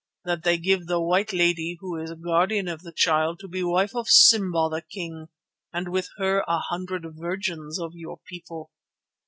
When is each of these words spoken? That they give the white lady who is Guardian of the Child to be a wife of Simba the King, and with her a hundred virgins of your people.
That 0.25 0.41
they 0.43 0.57
give 0.57 0.87
the 0.87 0.99
white 0.99 1.31
lady 1.31 1.77
who 1.79 1.95
is 2.01 2.11
Guardian 2.15 2.67
of 2.67 2.81
the 2.81 2.91
Child 2.91 3.37
to 3.41 3.47
be 3.47 3.59
a 3.59 3.67
wife 3.67 3.93
of 3.93 4.09
Simba 4.09 4.67
the 4.71 4.81
King, 4.81 5.27
and 5.71 5.89
with 5.89 6.09
her 6.17 6.39
a 6.47 6.57
hundred 6.57 7.05
virgins 7.19 7.77
of 7.79 7.91
your 7.93 8.19
people. 8.27 8.71